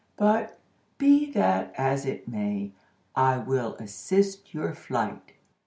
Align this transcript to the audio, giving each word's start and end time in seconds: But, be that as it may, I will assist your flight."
But, 0.17 0.57
be 0.97 1.29
that 1.33 1.75
as 1.77 2.07
it 2.07 2.27
may, 2.27 2.71
I 3.15 3.37
will 3.37 3.75
assist 3.75 4.51
your 4.51 4.73
flight." 4.73 5.33